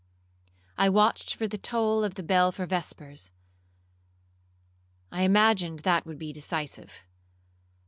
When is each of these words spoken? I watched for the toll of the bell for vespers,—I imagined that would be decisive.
I 0.79 0.89
watched 0.89 1.35
for 1.35 1.47
the 1.47 1.59
toll 1.59 2.03
of 2.03 2.15
the 2.15 2.23
bell 2.23 2.51
for 2.51 2.65
vespers,—I 2.65 5.21
imagined 5.21 5.81
that 5.81 6.07
would 6.07 6.17
be 6.17 6.33
decisive. 6.33 7.03